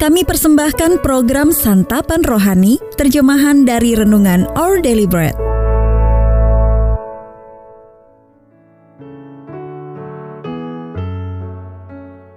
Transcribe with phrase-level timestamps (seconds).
[0.00, 5.36] Kami persembahkan program Santapan Rohani, terjemahan dari Renungan Our Daily Bread.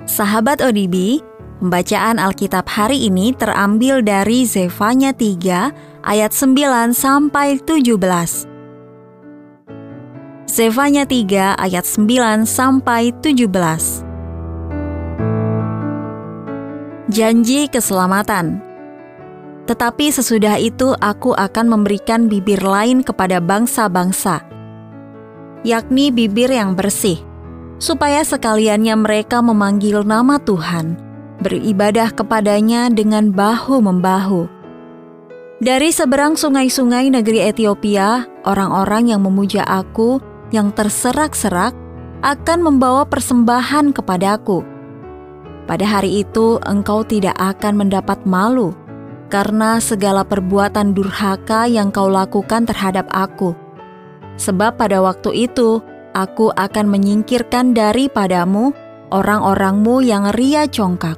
[0.04, 1.23] Sahabat ODB,
[1.64, 8.43] pembacaan Alkitab hari ini terambil dari Zefanya 3 ayat 9 sampai 17.
[10.52, 14.12] Zefanya 3 ayat 9 sampai 17.
[17.13, 18.58] Janji keselamatan.
[19.70, 24.41] Tetapi sesudah itu aku akan memberikan bibir lain kepada bangsa-bangsa,
[25.62, 27.21] yakni bibir yang bersih,
[27.77, 30.98] supaya sekaliannya mereka memanggil nama Tuhan,
[31.38, 34.49] beribadah kepadanya dengan bahu-membahu.
[35.62, 40.18] Dari seberang sungai-sungai negeri Ethiopia, orang-orang yang memuja aku,
[40.49, 41.77] yang terserak-serak,
[42.26, 44.73] akan membawa persembahan kepadaku
[45.63, 48.76] pada hari itu engkau tidak akan mendapat malu
[49.34, 53.57] karena segala perbuatan durhaka yang kau lakukan terhadap aku.
[54.38, 55.82] Sebab pada waktu itu
[56.13, 58.73] aku akan menyingkirkan daripadamu
[59.13, 61.18] orang-orangmu yang ria congkak,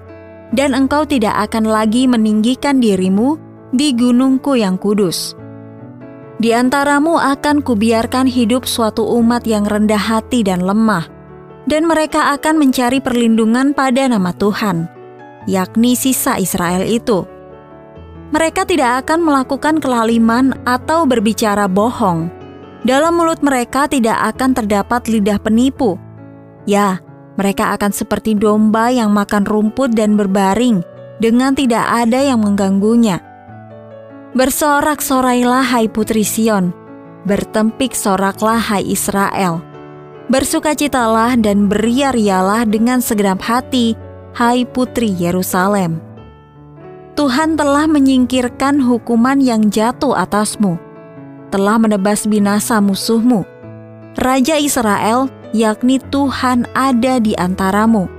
[0.52, 3.40] dan engkau tidak akan lagi meninggikan dirimu
[3.72, 5.36] di gunungku yang kudus.
[6.36, 11.08] Di antaramu akan kubiarkan hidup suatu umat yang rendah hati dan lemah,
[11.66, 14.86] dan mereka akan mencari perlindungan pada nama Tuhan,
[15.50, 17.26] yakni sisa Israel itu.
[18.34, 22.30] Mereka tidak akan melakukan kelaliman atau berbicara bohong.
[22.86, 25.98] Dalam mulut mereka tidak akan terdapat lidah penipu.
[26.70, 27.02] Ya,
[27.38, 30.86] mereka akan seperti domba yang makan rumput dan berbaring
[31.18, 33.22] dengan tidak ada yang mengganggunya.
[34.38, 36.76] Bersorak-sorailah hai putri Sion,
[37.26, 39.75] bertempik soraklah hai Israel
[40.26, 43.94] Bersukacitalah dan beria-rialah dengan segenap hati,
[44.34, 46.02] hai putri Yerusalem.
[47.14, 50.82] Tuhan telah menyingkirkan hukuman yang jatuh atasmu,
[51.54, 53.46] telah menebas binasa musuhmu.
[54.18, 58.10] Raja Israel, yakni Tuhan ada di antaramu.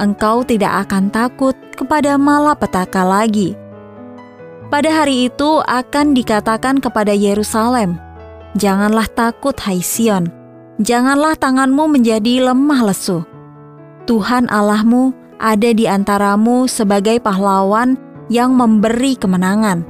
[0.00, 3.52] Engkau tidak akan takut kepada malapetaka lagi.
[4.72, 8.00] Pada hari itu akan dikatakan kepada Yerusalem,
[8.56, 10.32] Janganlah takut hai Sion,
[10.80, 13.24] janganlah tanganmu menjadi lemah lesu.
[14.06, 17.98] Tuhan Allahmu ada di antaramu sebagai pahlawan
[18.32, 19.84] yang memberi kemenangan.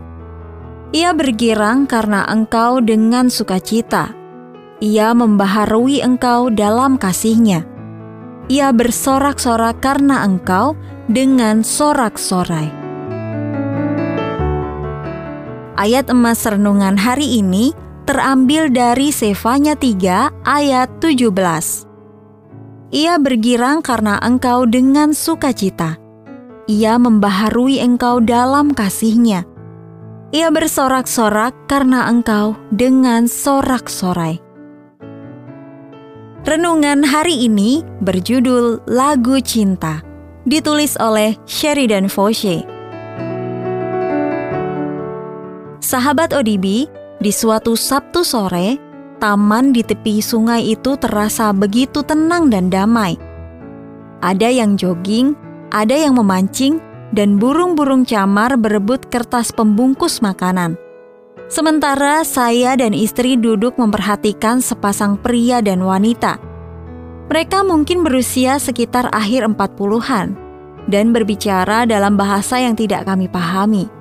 [0.95, 4.15] Ia bergirang karena engkau dengan sukacita.
[4.79, 7.65] Ia membaharui engkau dalam kasihnya.
[8.47, 10.79] Ia bersorak-sorak karena engkau
[11.11, 12.71] dengan sorak-sorai.
[15.77, 17.77] Ayat emas renungan hari ini
[18.07, 21.27] terambil dari Sefanya 3 ayat 17.
[22.95, 25.99] Ia bergirang karena engkau dengan sukacita.
[26.71, 29.43] Ia membaharui engkau dalam kasihnya.
[30.31, 34.39] Ia bersorak-sorak karena engkau dengan sorak-sorai.
[36.47, 39.99] Renungan hari ini berjudul Lagu Cinta,
[40.47, 42.63] ditulis oleh Sheridan Foshe.
[45.83, 46.87] Sahabat ODB,
[47.27, 48.79] di suatu Sabtu sore,
[49.19, 53.19] taman di tepi sungai itu terasa begitu tenang dan damai.
[54.23, 55.35] Ada yang jogging,
[55.75, 56.79] ada yang memancing,
[57.11, 60.79] dan burung-burung camar berebut kertas pembungkus makanan.
[61.51, 66.39] Sementara saya dan istri duduk memperhatikan sepasang pria dan wanita.
[67.27, 70.39] Mereka mungkin berusia sekitar akhir 40-an
[70.87, 73.96] dan berbicara dalam bahasa yang tidak kami pahami.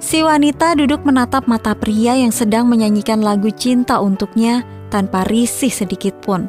[0.00, 6.16] Si wanita duduk menatap mata pria yang sedang menyanyikan lagu cinta untuknya tanpa risih sedikit
[6.24, 6.48] pun.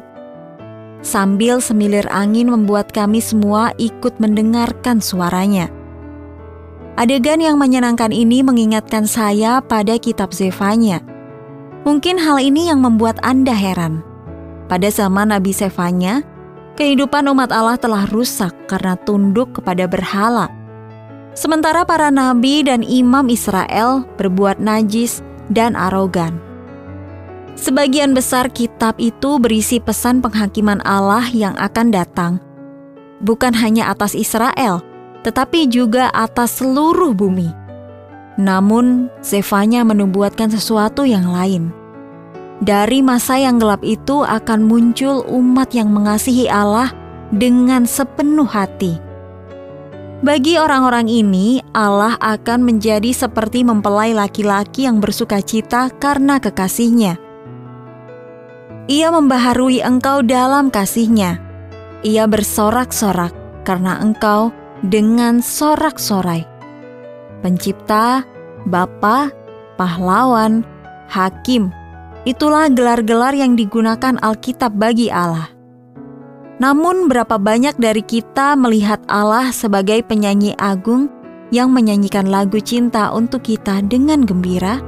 [1.04, 5.68] Sambil semilir angin membuat kami semua ikut mendengarkan suaranya.
[6.96, 11.04] Adegan yang menyenangkan ini mengingatkan saya pada kitab Zefanya.
[11.84, 14.00] Mungkin hal ini yang membuat Anda heran.
[14.72, 16.24] Pada zaman Nabi Zefanya,
[16.80, 20.61] kehidupan umat Allah telah rusak karena tunduk kepada berhala
[21.32, 26.36] Sementara para nabi dan imam Israel berbuat najis dan arogan.
[27.56, 32.32] Sebagian besar kitab itu berisi pesan penghakiman Allah yang akan datang,
[33.24, 34.84] bukan hanya atas Israel,
[35.24, 37.48] tetapi juga atas seluruh bumi.
[38.36, 41.72] Namun, Zefanya menubuatkan sesuatu yang lain.
[42.60, 46.92] Dari masa yang gelap itu akan muncul umat yang mengasihi Allah
[47.32, 49.11] dengan sepenuh hati
[50.22, 57.18] bagi orang-orang ini, Allah akan menjadi seperti mempelai laki-laki yang bersuka cita karena kekasihnya.
[58.90, 61.38] Ia membaharui engkau dalam kasihnya.
[62.02, 63.30] Ia bersorak-sorak
[63.62, 64.50] karena engkau
[64.82, 66.42] dengan sorak-sorai.
[67.44, 68.26] Pencipta,
[68.66, 69.30] Bapa,
[69.78, 70.66] pahlawan,
[71.06, 71.70] hakim,
[72.26, 75.51] itulah gelar-gelar yang digunakan Alkitab bagi Allah.
[76.62, 81.10] Namun berapa banyak dari kita melihat Allah sebagai penyanyi agung
[81.50, 84.78] yang menyanyikan lagu cinta untuk kita dengan gembira?